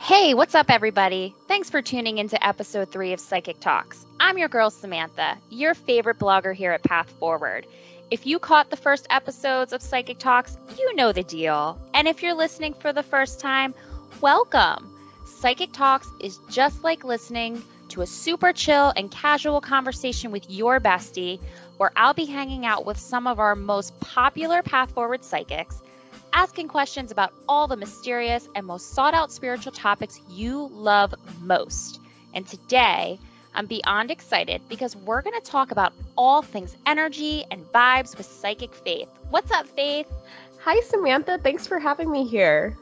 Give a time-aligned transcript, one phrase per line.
[0.00, 1.34] Hey, what's up, everybody?
[1.48, 4.04] Thanks for tuning into episode three of Psychic Talks.
[4.20, 7.66] I'm your girl, Samantha, your favorite blogger here at Path Forward.
[8.10, 11.78] If you caught the first episodes of Psychic Talks, you know the deal.
[11.94, 13.74] And if you're listening for the first time,
[14.20, 14.94] welcome.
[15.24, 20.80] Psychic Talks is just like listening to a super chill and casual conversation with your
[20.80, 21.40] bestie,
[21.78, 25.80] where I'll be hanging out with some of our most popular Path Forward psychics
[26.34, 32.00] asking questions about all the mysterious and most sought out spiritual topics you love most.
[32.34, 33.18] And today,
[33.54, 38.26] I'm beyond excited because we're going to talk about all things energy and vibes with
[38.26, 39.08] Psychic Faith.
[39.30, 40.12] What's up, Faith?
[40.64, 41.38] Hi, Samantha.
[41.38, 42.76] Thanks for having me here.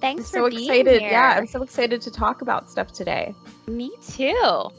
[0.00, 1.00] Thanks I'm for so being excited.
[1.00, 1.10] here.
[1.12, 3.34] Yeah, I'm so excited to talk about stuff today.
[3.68, 4.70] Me too.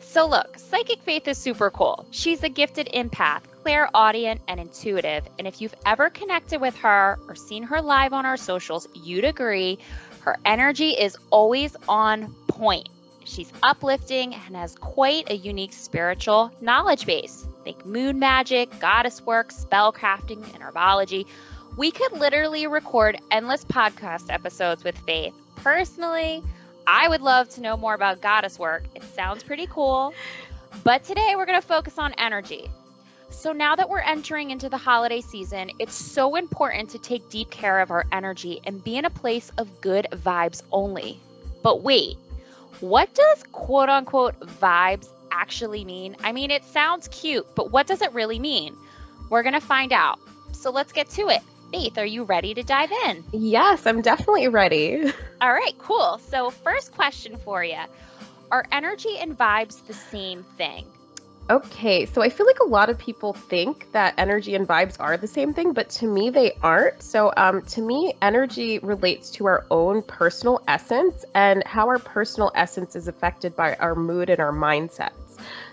[0.00, 2.04] So, look, Psychic Faith is super cool.
[2.10, 5.26] She's a gifted empath, clairaudient, and intuitive.
[5.38, 9.24] And if you've ever connected with her or seen her live on our socials, you'd
[9.24, 9.78] agree
[10.20, 12.88] her energy is always on point.
[13.24, 17.46] She's uplifting and has quite a unique spiritual knowledge base.
[17.64, 21.26] Think moon magic, goddess work, spell crafting, and herbology.
[21.76, 25.34] We could literally record endless podcast episodes with Faith.
[25.56, 26.42] Personally,
[26.86, 28.82] I would love to know more about goddess work.
[28.94, 30.12] It sounds pretty cool.
[30.84, 32.68] But today we're going to focus on energy.
[33.30, 37.50] So now that we're entering into the holiday season, it's so important to take deep
[37.50, 41.18] care of our energy and be in a place of good vibes only.
[41.62, 42.18] But wait,
[42.80, 46.16] what does quote unquote vibes actually mean?
[46.22, 48.76] I mean, it sounds cute, but what does it really mean?
[49.30, 50.18] We're going to find out.
[50.52, 51.40] So let's get to it.
[51.72, 53.22] Faith, are you ready to dive in?
[53.32, 55.04] Yes, I'm definitely ready.
[55.40, 56.18] All right, cool.
[56.18, 57.78] So, first question for you
[58.50, 60.84] Are energy and vibes the same thing?
[61.50, 65.16] Okay, so I feel like a lot of people think that energy and vibes are
[65.16, 67.02] the same thing, but to me, they aren't.
[67.02, 72.52] So, um, to me, energy relates to our own personal essence and how our personal
[72.54, 75.19] essence is affected by our mood and our mindsets.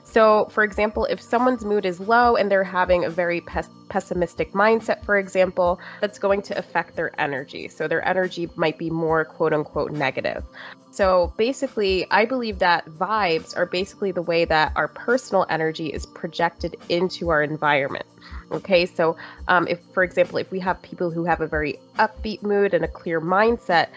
[0.09, 4.53] So, for example, if someone's mood is low and they're having a very pes- pessimistic
[4.53, 7.67] mindset, for example, that's going to affect their energy.
[7.67, 10.43] So, their energy might be more quote unquote negative.
[10.91, 16.05] So, basically, I believe that vibes are basically the way that our personal energy is
[16.05, 18.05] projected into our environment.
[18.51, 19.17] Okay, so
[19.49, 22.85] um, if, for example, if we have people who have a very upbeat mood and
[22.85, 23.89] a clear mindset,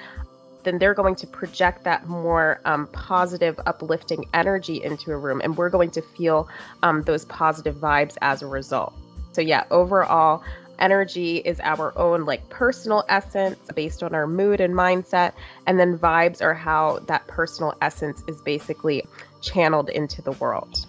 [0.65, 5.56] then they're going to project that more um, positive, uplifting energy into a room, and
[5.56, 6.48] we're going to feel
[6.82, 8.93] um, those positive vibes as a result.
[9.32, 10.43] So, yeah, overall,
[10.78, 15.32] energy is our own like personal essence based on our mood and mindset,
[15.66, 19.04] and then vibes are how that personal essence is basically
[19.43, 20.87] channeled into the world.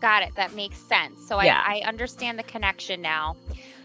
[0.00, 0.34] Got it.
[0.36, 1.26] That makes sense.
[1.26, 1.62] So, Yeah.
[1.66, 3.36] I, I understand the connection now.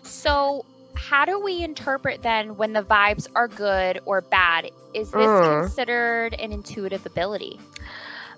[0.03, 0.65] So,
[0.99, 4.69] how do we interpret then when the vibes are good or bad?
[4.93, 5.61] Is this Mm.
[5.61, 7.59] considered an intuitive ability?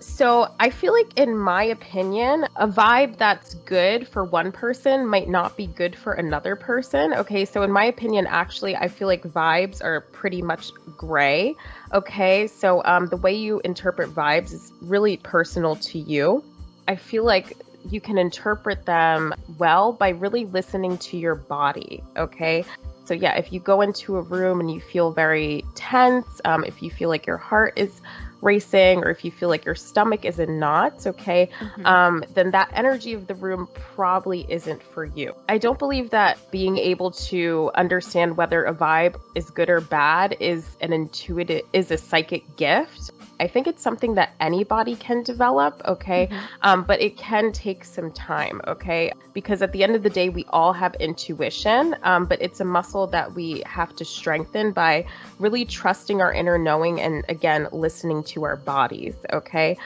[0.00, 5.28] So I feel like, in my opinion, a vibe that's good for one person might
[5.28, 7.12] not be good for another person.
[7.14, 11.54] Okay, so in my opinion, actually, I feel like vibes are pretty much gray.
[11.92, 16.44] Okay, so um, the way you interpret vibes is really personal to you.
[16.88, 17.56] I feel like
[17.90, 22.02] you can interpret them well by really listening to your body.
[22.16, 22.64] Okay.
[23.04, 26.82] So, yeah, if you go into a room and you feel very tense, um, if
[26.82, 28.00] you feel like your heart is
[28.42, 31.48] racing, or if you feel like your stomach is in knots, okay,
[31.84, 35.34] um, then that energy of the room probably isn't for you.
[35.48, 40.36] I don't believe that being able to understand whether a vibe is good or bad
[40.40, 43.12] is an intuitive, is a psychic gift.
[43.42, 46.28] I think it's something that anybody can develop, okay?
[46.60, 49.10] Um, but it can take some time, okay?
[49.32, 52.64] Because at the end of the day, we all have intuition, um, but it's a
[52.64, 55.06] muscle that we have to strengthen by
[55.40, 59.76] really trusting our inner knowing and again, listening to our bodies, okay?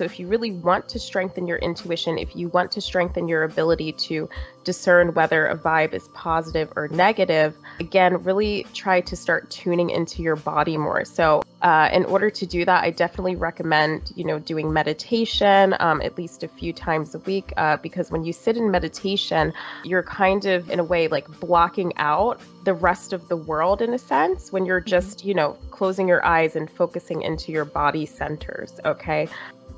[0.00, 3.42] So, if you really want to strengthen your intuition, if you want to strengthen your
[3.42, 4.30] ability to
[4.64, 10.22] discern whether a vibe is positive or negative, again, really try to start tuning into
[10.22, 11.04] your body more.
[11.04, 16.00] So, uh, in order to do that, I definitely recommend, you know, doing meditation um,
[16.00, 19.52] at least a few times a week uh, because when you sit in meditation,
[19.84, 23.92] you're kind of, in a way, like blocking out the rest of the world in
[23.92, 28.06] a sense when you're just, you know, closing your eyes and focusing into your body
[28.06, 28.80] centers.
[28.86, 29.28] Okay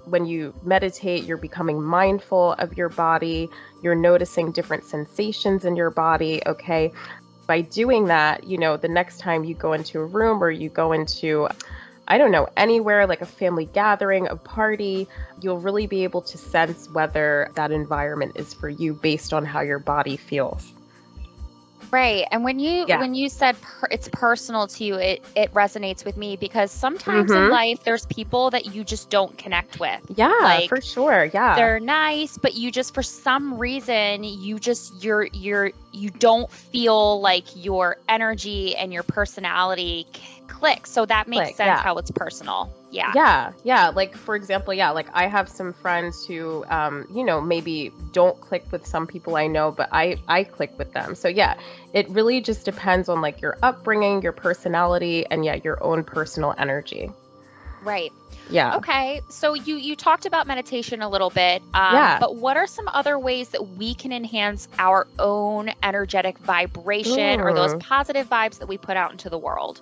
[0.05, 3.49] when you meditate, you're becoming mindful of your body,
[3.83, 6.93] you're noticing different sensations in your body, okay?
[7.47, 10.69] By doing that, you know, the next time you go into a room or you
[10.69, 11.49] go into,
[12.09, 15.09] I don't know, anywhere like a family gathering, a party,
[15.41, 19.61] you'll really be able to sense whether that environment is for you based on how
[19.61, 20.73] your body feels.
[21.93, 22.27] Right.
[22.33, 22.99] And when you Yeah.
[23.01, 27.31] when you said per, it's personal to you, it it resonates with me because sometimes
[27.31, 27.51] in Mhm.
[27.51, 30.01] life there's people that you just don't connect with.
[30.17, 31.27] Yeah, Like, for sure.
[31.35, 31.55] Yeah.
[31.55, 37.21] They're nice, but you just for some reason you just you're you're you don't feel
[37.21, 40.23] like your energy and your personality c-
[40.63, 40.87] click.
[40.87, 41.83] So that makes Click, sense yeah.
[41.83, 42.73] how it's personal.
[42.93, 43.11] Yeah.
[43.17, 43.89] Yeah, yeah.
[43.89, 48.41] Like for example, yeah, like I have some friends who, um, you know, maybe don't
[48.41, 51.17] click with some people I know, but I I click with them.
[51.17, 51.57] So yeah,
[51.93, 56.55] it really just depends on like your upbringing, your personality, and yeah, your own personal
[56.57, 57.11] energy.
[57.83, 58.13] Right.
[58.53, 58.77] Yeah.
[58.77, 62.19] Okay, so you you talked about meditation a little bit, um, Yeah.
[62.21, 67.55] but what are some other ways that we can enhance our own energetic vibration or
[67.55, 69.81] those positive vibes that we put out into the world?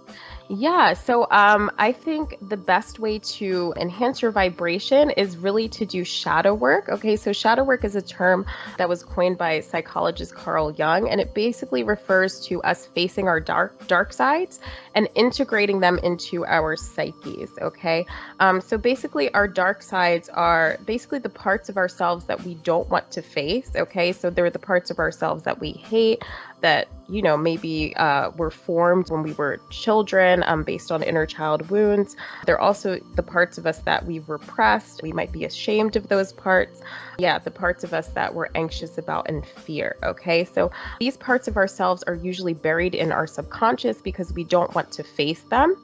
[0.48, 5.86] Yeah, so um, I think the best way to enhance your vibration is really to
[5.86, 6.88] do shadow work.
[6.88, 8.44] Okay, so shadow work is a term
[8.76, 13.38] that was coined by psychologist Carl Jung, and it basically refers to us facing our
[13.40, 14.58] dark dark sides
[14.94, 17.50] and integrating them into our psyches.
[17.60, 18.06] Okay,
[18.40, 22.88] um, so basically, our dark sides are basically the parts of ourselves that we don't
[22.88, 23.70] want to face.
[23.74, 26.22] Okay, so they're the parts of ourselves that we hate,
[26.60, 31.26] that you know maybe uh, were formed when we were children um, based on inner
[31.26, 32.16] child wounds.
[32.46, 35.02] They're also the parts of us that we've repressed.
[35.02, 36.80] We might be ashamed of those parts.
[37.18, 40.44] Yeah the parts of us that we're anxious about and fear okay?
[40.44, 44.90] So these parts of ourselves are usually buried in our subconscious because we don't want
[44.92, 45.76] to face them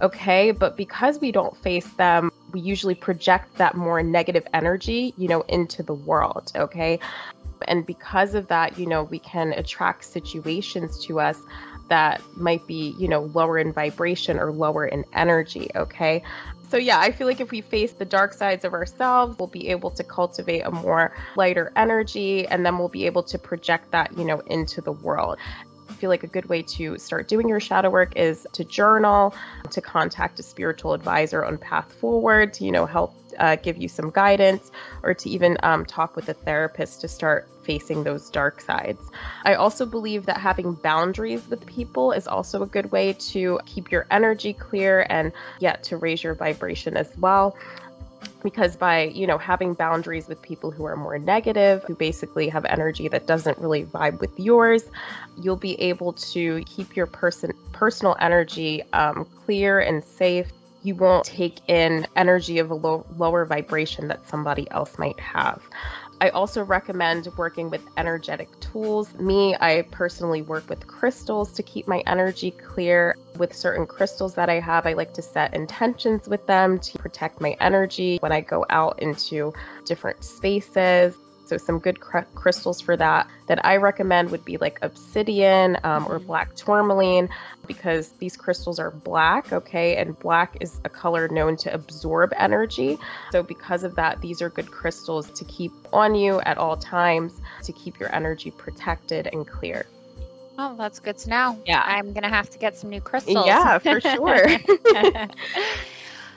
[0.00, 0.50] okay?
[0.50, 5.42] But because we don't face them we usually project that more negative energy you know
[5.42, 6.98] into the world okay
[7.70, 11.38] and because of that, you know, we can attract situations to us
[11.88, 15.70] that might be, you know, lower in vibration or lower in energy.
[15.74, 16.22] Okay.
[16.68, 19.68] So, yeah, I feel like if we face the dark sides of ourselves, we'll be
[19.68, 24.16] able to cultivate a more lighter energy and then we'll be able to project that,
[24.16, 25.38] you know, into the world.
[25.88, 29.34] I feel like a good way to start doing your shadow work is to journal,
[29.70, 33.88] to contact a spiritual advisor on path forward, to, you know, help uh, give you
[33.88, 34.70] some guidance,
[35.02, 39.00] or to even um, talk with a therapist to start facing those dark sides.
[39.44, 43.92] I also believe that having boundaries with people is also a good way to keep
[43.92, 45.30] your energy clear and,
[45.60, 47.56] yet to raise your vibration as well.
[48.42, 52.64] Because by you know having boundaries with people who are more negative who basically have
[52.64, 54.82] energy that doesn't really vibe with yours
[55.40, 60.50] you'll be able to keep your person personal energy um, clear and safe.
[60.82, 65.62] You won't take in energy of a low, lower vibration that somebody else might have
[66.20, 69.14] I also recommend working with energetic tools.
[69.14, 73.16] Me, I personally work with crystals to keep my energy clear.
[73.38, 77.40] With certain crystals that I have, I like to set intentions with them to protect
[77.40, 79.54] my energy when I go out into
[79.86, 81.16] different spaces.
[81.50, 86.06] So, some good cr- crystals for that that I recommend would be like obsidian um,
[86.06, 86.26] or Mhm.
[86.26, 87.28] black tourmaline
[87.66, 89.96] because these crystals are black, okay?
[89.96, 93.00] And black is a color known to absorb energy.
[93.32, 97.32] So, because of that, these are good crystals to keep on you at all times
[97.64, 99.86] to keep your energy protected and clear.
[100.56, 101.58] Oh, that's good to know.
[101.66, 101.82] Yeah.
[101.84, 103.44] I'm gonna have to get some new crystals.
[103.44, 104.46] Yeah, for sure.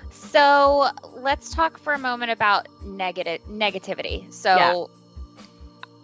[0.10, 4.32] so let's talk for a moment about negative negativity.
[4.34, 4.86] So Yeah.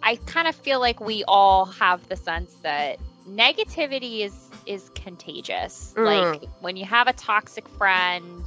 [0.02, 2.98] I kind of feel like we all have the sense that
[3.28, 4.34] negativity is
[4.66, 5.94] is contagious.
[5.96, 6.04] Mm.
[6.04, 8.42] Like when you have a toxic friend,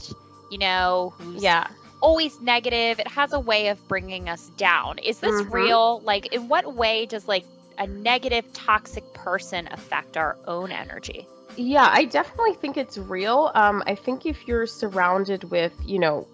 [0.49, 1.67] you know, who's yeah.
[2.01, 4.99] always negative, it has a way of bringing us down.
[4.99, 5.53] Is this Mhm.
[5.53, 6.01] real?
[6.01, 7.45] Like in what way does like
[7.77, 11.27] a negative toxic person affect our own energy?
[11.55, 13.51] Yeah, I definitely think it's real.
[13.53, 16.27] Um, I think if you're surrounded with, you know,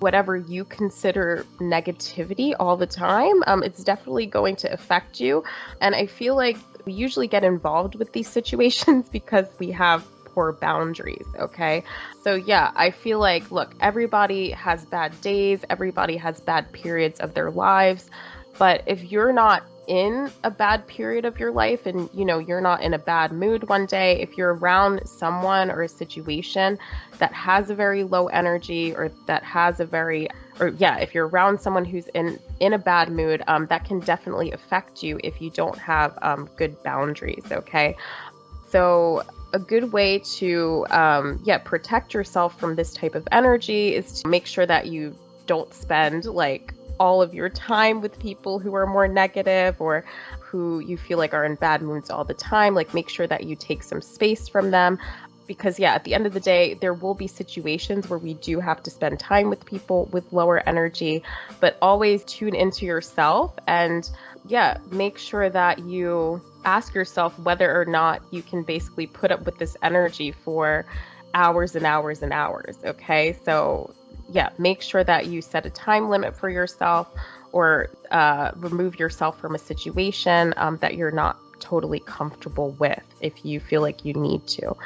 [0.00, 5.44] whatever you consider negativity all the time, um, it's definitely going to affect you.
[5.80, 10.52] And I feel like we usually get involved with these situations because we have poor
[10.52, 11.26] boundaries.
[11.38, 11.84] Okay.
[12.22, 17.34] So, yeah, I feel like, look, everybody has bad days, everybody has bad periods of
[17.34, 18.10] their lives.
[18.58, 22.60] But if you're not in a bad period of your life and you know you're
[22.60, 26.78] not in a bad mood one day if you're around someone or a situation
[27.18, 30.28] that has a very low energy or that has a very
[30.60, 34.00] or yeah if you're around someone who's in in a bad mood um, that can
[34.00, 37.96] definitely affect you if you don't have um, good boundaries okay?
[38.68, 39.22] So
[39.52, 44.28] a good way to um, yeah protect yourself from this type of energy is to
[44.28, 48.86] make sure that you don't spend like all of your time with people who are
[48.86, 50.04] more negative or
[50.40, 52.74] who you feel like are in bad moods all the time.
[52.74, 54.98] Like, make sure that you take some space from them.
[55.46, 58.60] Because, yeah, at the end of the day, there will be situations where we do
[58.60, 61.22] have to spend time with people with lower energy,
[61.60, 64.08] but always tune into yourself and
[64.46, 69.44] yeah, make sure that you ask yourself whether or not you can basically put up
[69.44, 70.86] with this energy for
[71.34, 72.78] hours and hours and hours.
[72.84, 73.36] Okay.
[73.44, 73.94] So,
[74.34, 77.08] yeah, make sure that you set a time limit for yourself
[77.52, 83.44] or uh, remove yourself from a situation um, that you're not totally comfortable with if
[83.44, 84.76] you feel like you need to.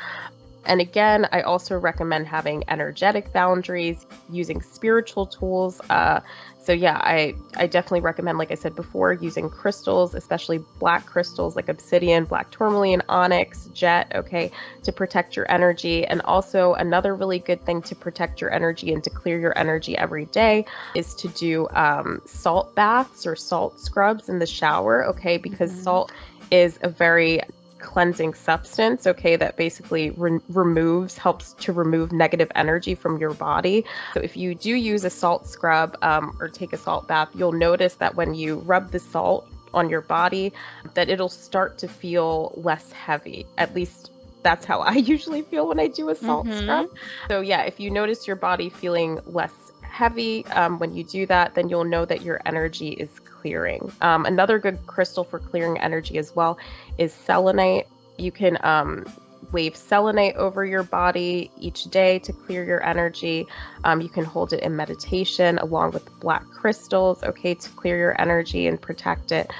[0.67, 5.81] And again, I also recommend having energetic boundaries, using spiritual tools.
[5.89, 6.21] Uh,
[6.69, 11.57] so yeah, I I definitely recommend, like I said before, using crystals, especially black crystals
[11.57, 14.51] like obsidian, black tourmaline, onyx, jet, okay,
[14.83, 16.05] to protect your energy.
[16.05, 19.97] And also another really good thing to protect your energy and to clear your energy
[19.97, 25.39] every day is to do um, salt baths or salt scrubs in the shower, okay,
[25.39, 25.85] because mm-hmm.
[25.85, 26.13] salt
[26.51, 27.41] is a very
[27.79, 33.85] cleansing substance, okay, that basically re- removes, helps to remove negative energy from your body.
[34.15, 37.53] So if you do use a salt scrub um, or take a salt bath, you'll
[37.53, 40.53] notice that when you rub the salt on your body,
[40.95, 43.47] that it'll start to feel less heavy.
[43.59, 44.11] At least
[44.43, 46.59] that's how I usually feel when I do a salt mm-hmm.
[46.59, 46.91] scrub.
[47.29, 51.55] So yeah, if you notice your body feeling less heavy um, when you do that,
[51.55, 53.09] then you'll know that your energy is
[53.49, 53.91] clearing.
[54.03, 56.59] Um, another good crystal for clearing energy as well
[56.99, 57.87] is selenite.
[58.19, 59.07] You can um,
[59.53, 63.47] wave selenite over your body each day to clear your energy.
[63.85, 68.21] Um, you can hold it in meditation along with black crystals, okay, to clear your
[68.21, 69.51] energy and protect it.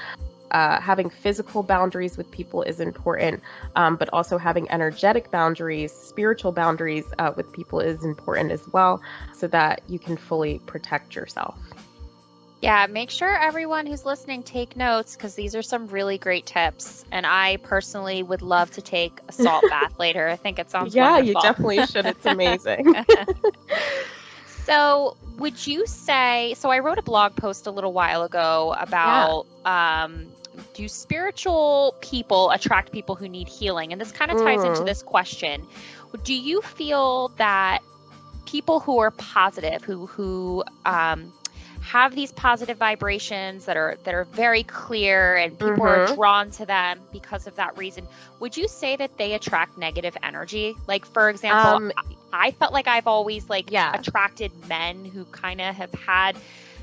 [0.51, 3.41] Uh, having physical boundaries with people is important,
[3.75, 9.01] um, but also having energetic boundaries, spiritual boundaries uh, with people is important as well,
[9.33, 11.57] so that you can fully protect yourself.
[12.61, 17.05] Yeah, make sure everyone who's listening take notes because these are some really great tips.
[17.09, 20.27] And I personally would love to take a salt bath later.
[20.27, 21.27] I think it sounds yeah, wonderful.
[21.27, 22.05] you definitely should.
[22.05, 22.93] It's amazing.
[24.65, 26.53] so, would you say?
[26.57, 30.03] So, I wrote a blog post a little while ago about yeah.
[30.03, 30.27] um,
[30.73, 33.93] do spiritual people attract people who need healing?
[33.93, 34.71] And this kind of ties mm.
[34.71, 35.65] into this question.
[36.25, 37.79] Do you feel that
[38.45, 41.31] people who are positive, who who um,
[41.81, 46.11] have these positive vibrations that are that are very clear and people mm-hmm.
[46.11, 48.07] are drawn to them because of that reason.
[48.39, 50.75] Would you say that they attract negative energy?
[50.87, 51.91] Like for example um,
[52.31, 53.93] I, felt like i've always like yeah.
[53.93, 56.37] attracted men who kind of have had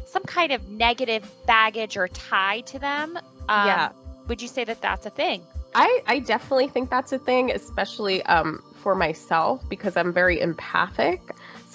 [0.06, 3.16] some kind of negative baggage or tie to them.
[3.48, 3.92] Um, yeah.
[4.28, 5.42] would you say that that's a thing?
[5.74, 11.20] I, I definitely think that's a thing, especially um, for myself because I'm very empathic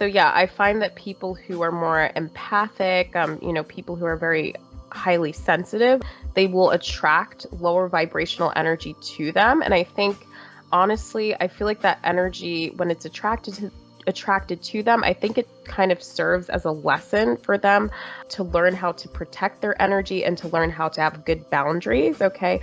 [0.02, 4.06] so yeah, I find that people who are more empathic, um, you know, people who
[4.06, 4.56] are very
[4.90, 6.02] highly sensitive,
[6.34, 9.62] they will attract lower vibrational energy to them.
[9.62, 10.26] And I think
[10.72, 13.72] honestly, I feel like that energy when it's attracted to
[14.08, 17.92] attracted to them, I think it kind of serves as a lesson for them
[18.30, 22.24] to learn how to protect their energy and to learn how to have good boundaries,
[22.24, 22.60] okay?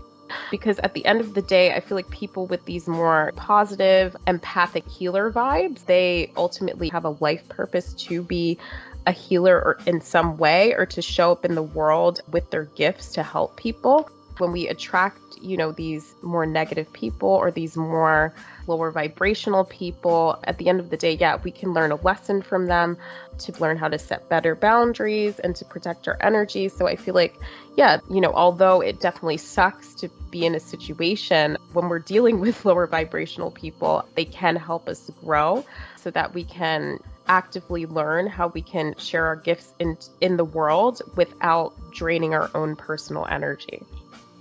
[0.50, 4.16] Because at the end of the day, I feel like people with these more positive,
[4.26, 8.58] empathic healer vibes, they ultimately have a life purpose to be
[9.06, 12.64] a healer or in some way or to show up in the world with their
[12.64, 14.10] gifts to help people.
[14.38, 18.32] When we attract, you know, these more negative people or these more
[18.66, 22.42] lower vibrational people, at the end of the day, yeah, we can learn a lesson
[22.42, 22.96] from them
[23.38, 26.68] to learn how to set better boundaries and to protect our energy.
[26.68, 27.34] So I feel like,
[27.76, 32.40] yeah, you know, although it definitely sucks to be in a situation when we're dealing
[32.44, 35.64] with lower vibrational people, they can help us grow
[35.96, 40.44] so that we can actively learn how we can share our gifts in in the
[40.44, 43.82] world without draining our own personal energy.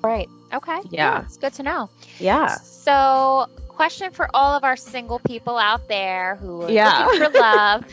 [0.01, 0.30] Right.
[0.54, 0.80] Okay.
[0.89, 1.24] Yeah.
[1.24, 1.89] It's good to know.
[2.20, 2.56] Yeah.
[2.56, 7.06] So question for all of our single people out there who are yeah.
[7.06, 7.86] looking for love.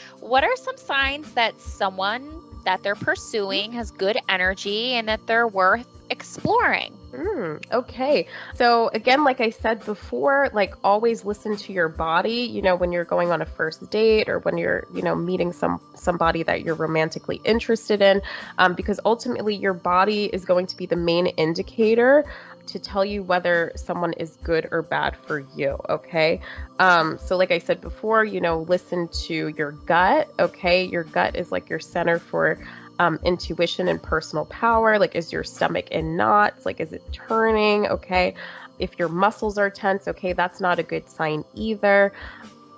[0.20, 2.28] what are some signs that someone
[2.64, 3.78] that they're pursuing mm-hmm.
[3.78, 6.95] has good energy and that they're worth exploring?
[7.16, 8.26] Mm, okay.
[8.54, 12.92] So again, like I said before, like always listen to your body, you know, when
[12.92, 16.62] you're going on a first date or when you're, you know, meeting some somebody that
[16.62, 18.20] you're romantically interested in,
[18.58, 22.24] um, because ultimately your body is going to be the main indicator
[22.66, 25.78] to tell you whether someone is good or bad for you.
[25.88, 26.40] Okay.
[26.78, 30.28] Um, so, like I said before, you know, listen to your gut.
[30.38, 30.84] Okay.
[30.84, 32.58] Your gut is like your center for
[32.98, 34.98] um, intuition and personal power.
[34.98, 36.66] Like, is your stomach in knots?
[36.66, 37.86] Like, is it turning?
[37.88, 38.34] Okay.
[38.78, 42.12] If your muscles are tense, okay, that's not a good sign either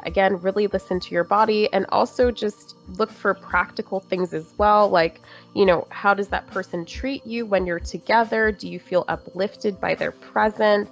[0.04, 4.88] again, really listen to your body and also just look for practical things as well.
[4.88, 5.20] Like,
[5.54, 8.52] you know, how does that person treat you when you're together?
[8.52, 10.90] Do you feel uplifted by their presence?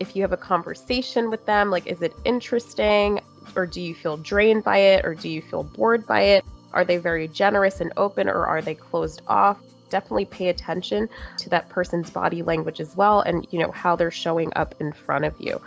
[0.00, 3.20] If you have a conversation with them, like, is it interesting?
[3.54, 5.04] Or do you feel drained by it?
[5.04, 6.44] Or do you feel bored by it?
[6.72, 9.58] Are they very generous and open or are they closed off?
[9.92, 14.10] definitely pay attention to that person's body language as well and, you know, how they're
[14.10, 15.60] showing up in front of you.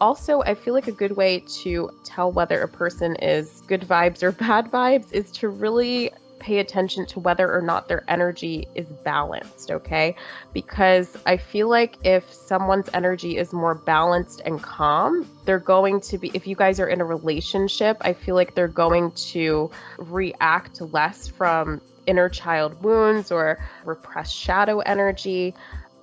[0.00, 4.22] Also, I feel like a good way to tell whether a person is good vibes
[4.22, 8.86] or bad vibes is to really pay attention to whether or not their energy is
[8.86, 10.14] balanced, okay?
[10.52, 16.18] Because I feel like if someone's energy is more balanced and calm, they're going to
[16.18, 20.80] be, if you guys are in a relationship, I feel like they're going to react
[20.80, 25.54] less from inner child wounds or repressed shadow energy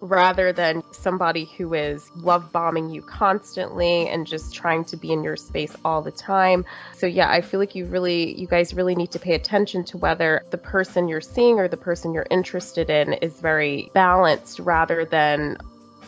[0.03, 5.23] rather than somebody who is love bombing you constantly and just trying to be in
[5.23, 6.65] your space all the time.
[6.97, 9.97] So yeah, I feel like you really you guys really need to pay attention to
[9.97, 15.05] whether the person you're seeing or the person you're interested in is very balanced rather
[15.05, 15.57] than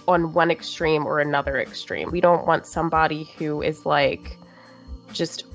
[0.09, 2.11] on one extreme or another extreme.
[2.11, 4.37] We don't want somebody who is like
[5.13, 5.45] just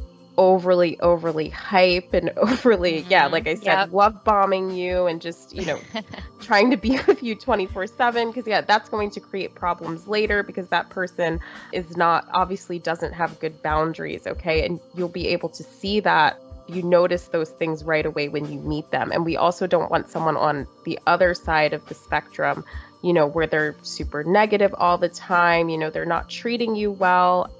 [0.40, 3.10] overly overly hype and overly mm-hmm.
[3.10, 3.92] yeah like i said yep.
[3.92, 5.78] love bombing you and just you know
[6.40, 10.42] trying to be with you 24 7 because yeah that's going to create problems later
[10.42, 11.38] because that person
[11.72, 16.40] is not obviously doesn't have good boundaries okay and you'll be able to see that
[16.66, 20.08] you notice those things right away when you meet them and we also don't want
[20.08, 22.64] someone on the other side of the spectrum
[23.02, 26.90] you know where they're super negative all the time you know they're not treating you
[26.90, 27.50] well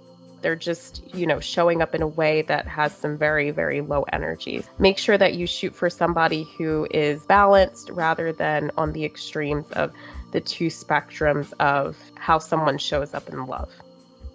[0.43, 4.05] they're just, you know, showing up in a way that has some very, very low
[4.13, 4.69] energies.
[4.79, 9.71] Make sure that you shoot for somebody who is balanced rather than on the extremes
[9.73, 9.93] of
[10.33, 13.71] the two spectrums of how someone shows up in love.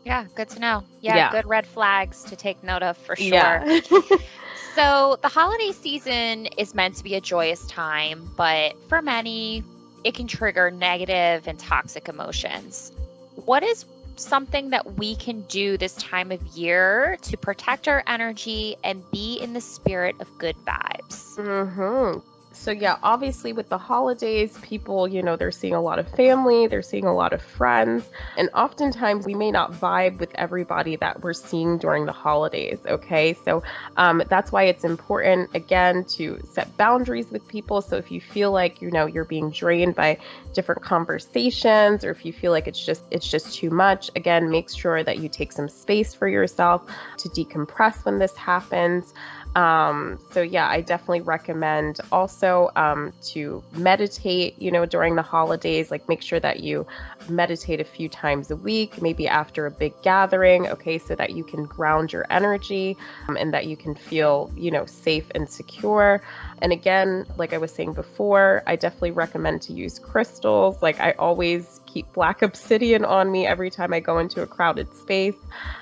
[0.03, 0.83] Yeah, good to know.
[1.01, 1.31] Yeah, yeah.
[1.31, 3.29] good red flags to take note of for sure.
[3.29, 3.79] Yeah.
[4.75, 9.63] so, the holiday season is meant to be a joyous time, but for many,
[10.03, 12.91] it can trigger negative and toxic emotions.
[13.33, 13.85] What is
[14.19, 19.37] something that we can do this time of year to protect our energy and be
[19.37, 21.37] in the spirit of good vibes.
[21.37, 22.34] Mm-hmm.
[22.57, 26.65] So, yeah, obviously, with the holidays, people, you know, they're seeing a lot of family,
[26.65, 31.21] they're seeing a lot of friends, and oftentimes we may not vibe with everybody that
[31.21, 32.79] we're seeing during the holidays.
[32.87, 33.35] Okay.
[33.45, 33.61] So,
[33.97, 37.81] um, that's why it's important, again, to set boundaries with people.
[37.81, 40.17] So, if you feel like, you know, you're being drained by
[40.53, 44.69] different conversations, or if you feel like it's just, it's just too much, again, make
[44.71, 46.81] sure that you take some space for yourself
[47.17, 49.13] to decompress when this happens.
[49.55, 55.91] Um, so yeah, I definitely recommend also um, to meditate, you know, during the holidays,
[55.91, 56.85] like make sure that you
[57.29, 61.43] meditate a few times a week, maybe after a big gathering, okay, so that you
[61.45, 62.97] can ground your energy
[63.29, 66.21] um, and that you can feel, you know, safe and secure.
[66.61, 70.81] And again, like I was saying before, I definitely recommend to use crystals.
[70.81, 74.93] Like I always keep black obsidian on me every time I go into a crowded
[74.93, 75.37] space.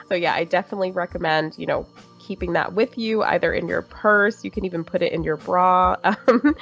[0.10, 1.88] So yeah, I definitely recommend, you know,
[2.24, 4.44] keeping that with you, either in your purse.
[4.44, 5.96] You can even put it in your bra.
[6.26, 6.56] Um,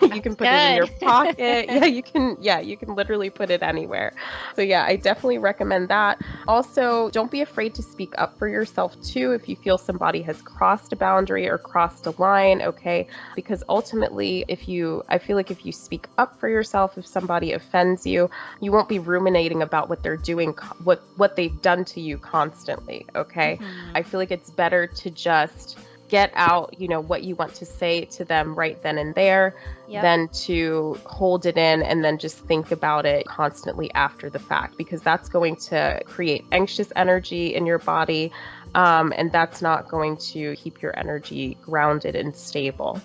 [0.00, 0.54] you can put good.
[0.54, 1.66] it in your pocket.
[1.68, 2.36] yeah, you can.
[2.40, 4.14] Yeah, you can literally put it anywhere.
[4.56, 6.20] So yeah, I definitely recommend that.
[6.48, 10.40] Also, don't be afraid to speak up for yourself too if you feel somebody has
[10.40, 12.62] crossed a boundary or crossed a line.
[12.62, 17.06] Okay, because ultimately, if you, I feel like if you speak up for yourself, if
[17.06, 20.52] somebody offends you, you won't be ruminating about what they're doing,
[20.84, 23.04] what what they've done to you constantly.
[23.14, 23.96] Okay, mm-hmm.
[23.96, 27.64] I feel like it's better to just get out, you know, what you want to
[27.64, 29.54] say to them right then and there,
[29.88, 30.02] yep.
[30.02, 34.76] than to hold it in and then just think about it constantly after the fact,
[34.76, 38.30] because that's going to create anxious energy in your body.
[38.74, 43.00] Um, and that's not going to keep your energy grounded and stable.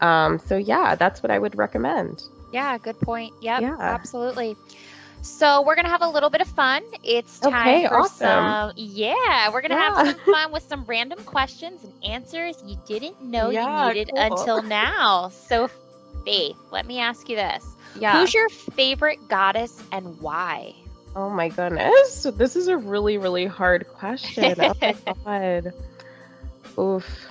[0.00, 2.22] Um, so, yeah, that's what I would recommend.
[2.52, 3.32] Yeah, good point.
[3.42, 4.56] Yep, yeah, absolutely.
[5.24, 6.82] So we're gonna have a little bit of fun.
[7.02, 8.18] It's time okay, for awesome.
[8.18, 9.94] some yeah, we're gonna yeah.
[9.94, 14.12] have some fun with some random questions and answers you didn't know yeah, you needed
[14.14, 14.22] cool.
[14.22, 15.30] until now.
[15.30, 15.70] So
[16.24, 17.64] Faith, let me ask you this.
[17.98, 18.18] Yeah.
[18.18, 20.74] Who's your favorite goddess and why?
[21.14, 22.26] Oh my goodness.
[22.34, 24.54] This is a really, really hard question.
[24.58, 25.72] oh my god.
[26.78, 27.28] Oof.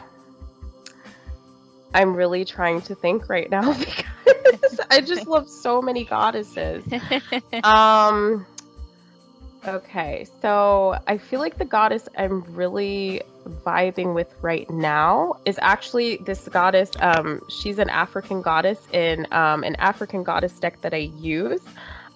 [1.94, 4.06] I'm really trying to think right now because
[4.90, 6.84] I just love so many goddesses.
[7.64, 8.46] Um
[9.66, 16.18] okay, so I feel like the goddess I'm really vibing with right now is actually
[16.18, 16.92] this goddess.
[17.00, 21.62] Um, she's an African goddess in um, an African goddess deck that I use.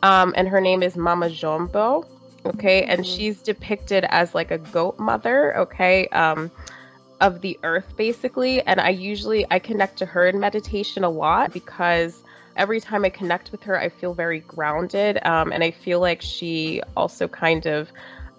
[0.03, 2.05] Um, and her name is Mama Jombo.
[2.45, 2.91] Okay, mm-hmm.
[2.91, 5.57] and she's depicted as like a goat mother.
[5.57, 6.51] Okay, um,
[7.21, 11.51] of the earth basically and i usually i connect to her in meditation a lot
[11.53, 12.23] because
[12.57, 15.19] every time I connect with her, I feel very grounded.
[15.25, 17.89] Um, and I feel like she also kind of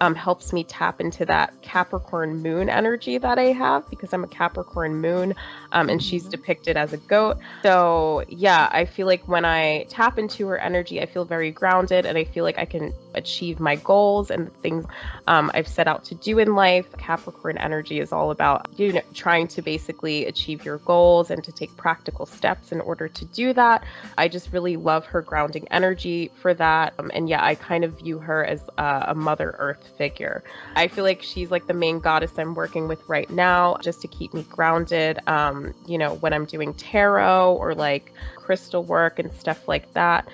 [0.00, 4.28] um, helps me tap into that Capricorn moon energy that I have because I'm a
[4.28, 5.34] Capricorn moon
[5.72, 6.30] um, and she's Mhm.
[6.30, 7.38] depicted as a goat.
[7.62, 12.06] So, yeah, I feel like when I tap into her energy, I feel very grounded
[12.06, 14.86] and I feel like I can achieve my goals and the things
[15.26, 16.86] um, I've set out to do in life.
[16.96, 21.52] Capricorn energy is all about you know trying to basically achieve your goals and to
[21.52, 23.84] take practical steps in order to do that.
[24.16, 26.94] I just really love her grounding energy for that.
[26.98, 30.42] Um, and yeah, I kind of view her as uh, a Mother Earth figure.
[30.76, 34.08] I feel like she's like the main goddess I'm working with right now, just to
[34.08, 35.18] keep me grounded.
[35.26, 40.26] Um, you know, when I'm doing tarot or like crystal work and stuff like that.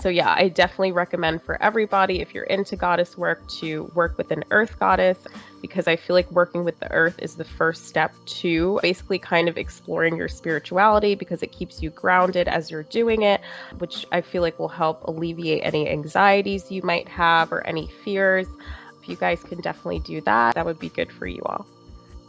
[0.00, 4.30] So yeah, I definitely recommend for everybody if you're into goddess work to work with
[4.30, 5.18] an earth goddess
[5.62, 9.48] because I feel like working with the earth is the first step to basically kind
[9.48, 13.40] of exploring your spirituality because it keeps you grounded as you're doing it,
[13.78, 18.46] which I feel like will help alleviate any anxieties you might have or any fears.
[19.00, 21.66] If you guys can definitely do that, that would be good for you all.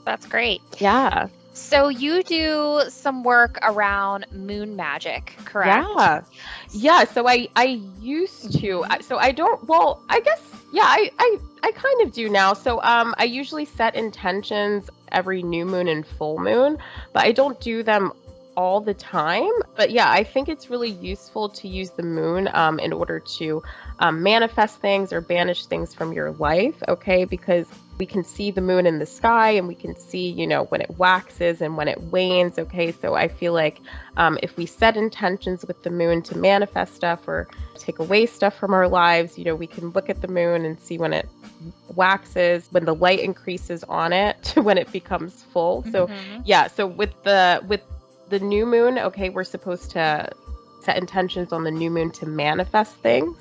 [0.06, 0.62] That's great.
[0.80, 1.27] Yeah.
[1.58, 5.88] So you do some work around moon magic, correct?
[5.98, 6.22] Yeah.
[6.72, 10.41] Yeah, so I I used to so I don't well, I guess
[10.72, 12.54] yeah, I I I kind of do now.
[12.54, 16.78] So um I usually set intentions every new moon and full moon,
[17.13, 18.13] but I don't do them
[18.56, 19.52] all the time.
[19.76, 23.62] But yeah, I think it's really useful to use the moon um, in order to
[24.00, 27.24] um, manifest things or banish things from your life, okay?
[27.24, 30.65] Because we can see the moon in the sky and we can see, you know,
[30.65, 32.91] when it waxes and when it wanes, okay?
[32.91, 33.79] So I feel like
[34.17, 38.55] um, if we set intentions with the moon to manifest stuff or take away stuff
[38.55, 41.27] from our lives, you know, we can look at the moon and see when it
[41.95, 45.83] waxes, when the light increases on it to when it becomes full.
[45.91, 46.41] So Mhm.
[46.45, 47.81] yeah, so with the with
[48.29, 50.29] the new moon, okay, we're supposed to
[50.81, 53.36] set intentions on the new moon to manifest things.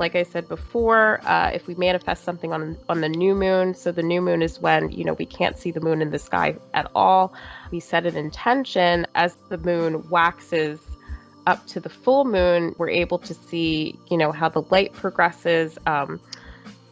[0.00, 3.92] Like I said before, uh, if we manifest something on on the new moon, so
[3.92, 6.56] the new moon is when you know we can't see the moon in the sky
[6.72, 7.34] at all.
[7.70, 10.80] We set an intention as the moon waxes
[11.46, 12.74] up to the full moon.
[12.78, 15.76] We're able to see, you know, how the light progresses.
[15.84, 16.18] Um,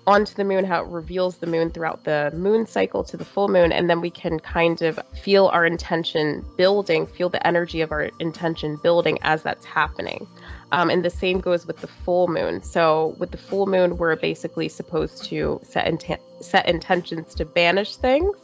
[0.07, 3.49] onto the moon, how it reveals the moon throughout the moon cycle to the full
[3.49, 7.93] moon, and then we can kind of feel our intention building, feel the energy of
[7.93, 10.27] our intention building as that's happening.
[10.71, 12.63] Um, and the same goes with the full moon.
[12.63, 17.97] So with the full moon, we're basically supposed to set inten- set intentions to banish
[17.97, 18.37] things.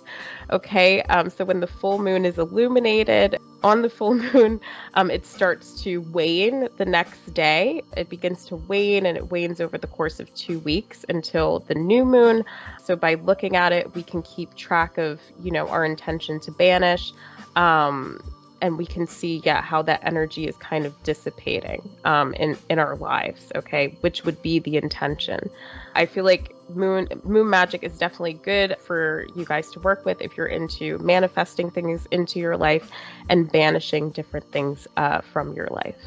[0.51, 1.03] Okay.
[1.03, 4.61] Um, so when the full moon is illuminated on the full moon,
[4.95, 7.83] um, it starts to wane the next day.
[7.97, 11.75] It begins to wane and it wanes over the course of two weeks until the
[11.75, 12.45] new moon.
[12.83, 16.51] So by looking at it, we can keep track of, you know, our intention to
[16.51, 17.13] banish.
[17.57, 18.21] Um,
[18.65, 22.79] and we can see, yeah, how that energy is kind of dissipating um, in in
[22.79, 23.53] our lives.
[23.55, 25.51] Okay, which would be the intention.
[25.95, 30.23] I feel like moon moon magic is definitely good for you guys to work with
[30.23, 32.91] if you're into manifesting things into your life
[33.29, 36.01] and banishing different things uh, from your life.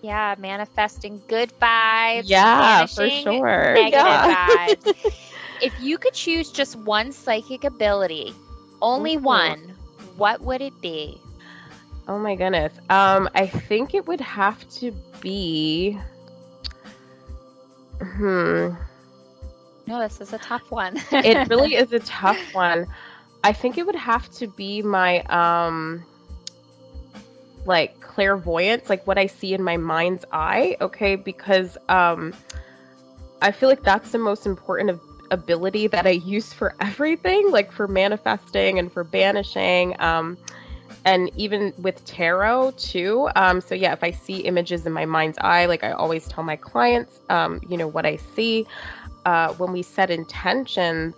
[0.00, 2.22] Yeah, manifesting good vibes.
[2.26, 3.74] Yeah, for sure.
[3.74, 4.68] Negative Yeah.
[4.76, 5.14] vibes.
[5.60, 8.32] if you could choose just one psychic ability,
[8.80, 9.22] only Ooh.
[9.22, 9.74] one,
[10.16, 11.20] what would it be?
[12.08, 12.72] Oh my goodness.
[12.88, 15.98] Um, I think it would have to be.
[18.00, 18.70] Hmm.
[19.86, 20.96] No, this is a tough one.
[21.12, 22.86] it really is a tough one.
[23.42, 26.04] I think it would have to be my um
[27.64, 31.16] like clairvoyance, like what I see in my mind's eye, okay?
[31.16, 32.34] Because um
[33.42, 35.00] I feel like that's the most important of
[35.32, 39.96] ability that I use for everything, like for manifesting and for banishing.
[40.00, 40.38] Um
[41.06, 43.30] and even with tarot too.
[43.36, 46.44] Um, so yeah, if I see images in my mind's eye, like I always tell
[46.44, 48.66] my clients, um, you know, what I see.
[49.24, 51.16] Uh, when we set intentions,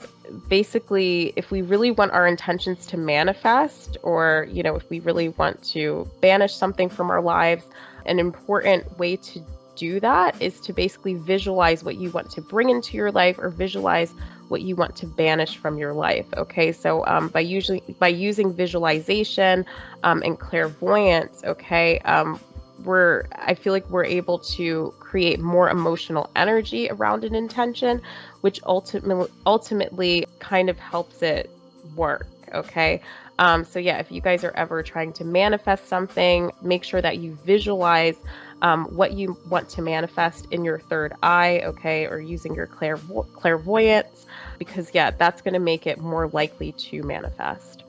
[0.48, 5.28] basically, if we really want our intentions to manifest, or you know, if we really
[5.30, 7.64] want to banish something from our lives,
[8.06, 9.44] an important way to
[9.76, 13.50] do that is to basically visualize what you want to bring into your life, or
[13.50, 14.12] visualize
[14.48, 16.26] what you want to banish from your life.
[16.36, 19.64] Okay, so um, by usually by using visualization
[20.02, 22.40] um, and clairvoyance, okay, um,
[22.84, 28.00] we're I feel like we're able to create more emotional energy around an intention,
[28.40, 31.50] which ultimately ultimately kind of helps it
[31.96, 32.26] work.
[32.54, 33.00] Okay.
[33.40, 37.18] Um, so yeah, if you guys are ever trying to manifest something, make sure that
[37.18, 38.16] you visualize
[38.62, 43.30] um, what you want to manifest in your third eye, okay, or using your clairvo-
[43.32, 44.26] clairvoyance,
[44.58, 47.84] because yeah, that's going to make it more likely to manifest.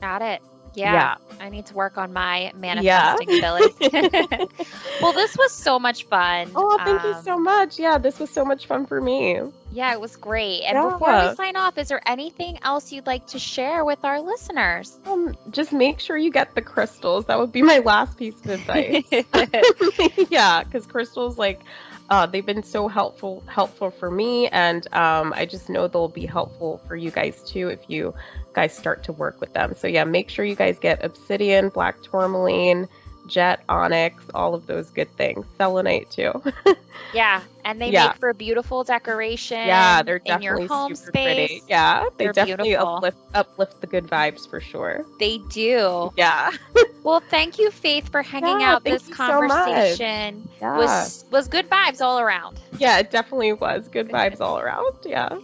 [0.00, 0.42] Got it.
[0.76, 1.16] Yeah, Yeah.
[1.40, 3.74] I need to work on my manifesting ability.
[5.00, 6.50] well, this was so much fun.
[6.54, 7.78] Oh, thank you Um, so much.
[7.78, 9.40] Yeah, this was so much fun for me.
[9.72, 10.62] Yeah, it was great.
[10.62, 14.20] And before we sign off, is there anything else you'd like to share with our
[14.20, 14.98] listeners?
[15.06, 17.26] Um, just make sure you get the crystals.
[17.26, 19.04] That would be my last piece of advice.
[20.30, 21.60] yeah, because crystals, like,
[22.08, 26.26] uh, they've been so helpful helpful for me, and um, I just know they'll be
[26.26, 28.14] helpful for you guys too if you
[28.56, 29.74] guys start to work with them.
[29.76, 32.88] So yeah, make sure you guys get obsidian, black tourmaline,
[33.28, 35.44] jet, onyx, all of those good things.
[35.58, 36.42] Selenite too.
[37.14, 38.08] yeah, and they Yeah.
[38.08, 39.66] make for beautiful decoration.
[39.66, 41.24] yeah, they're in your definitely home super space.
[41.36, 41.62] pretty.
[41.68, 42.94] Yeah, they They're definitely beautiful.
[42.96, 45.04] uplift uplift the good vibes for sure.
[45.20, 46.12] They do.
[46.16, 46.50] Yeah.
[47.06, 50.48] Well, thank you, Faith, for hanging Yeah, out this you so conversation.
[50.60, 50.76] Yeah.
[50.76, 52.58] was was good vibes all around.
[52.78, 53.86] Yeah, it definitely was.
[53.86, 54.92] Good vibes all around.
[55.04, 55.38] Yeah.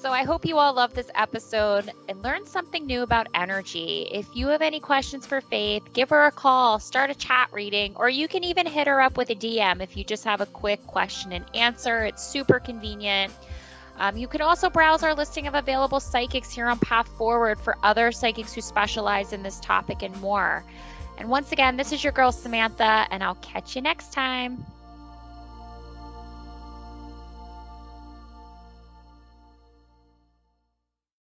[0.00, 4.08] So I hope you all loved this episode and learned something new about energy.
[4.12, 7.96] If you have any questions for Faith, give her a call, start a chat reading,
[7.96, 10.46] or you can even hit her up with a DM if you just have a
[10.46, 12.04] quick question and answer.
[12.04, 13.32] It's super convenient.
[13.98, 17.76] Um, you can also browse our listing of available psychics here on Path Forward for
[17.82, 20.64] other psychics who specialize in this topic and more.
[21.18, 24.64] And once again, this is your girl Samantha, and I'll catch you next time.